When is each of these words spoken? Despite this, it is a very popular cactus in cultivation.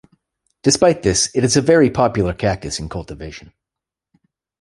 Despite 0.63 1.03
this, 1.03 1.29
it 1.35 1.43
is 1.43 1.55
a 1.55 1.61
very 1.61 1.91
popular 1.91 2.33
cactus 2.33 2.79
in 2.79 2.89
cultivation. 2.89 3.53